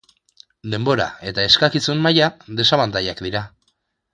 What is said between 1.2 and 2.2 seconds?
eta eskakizun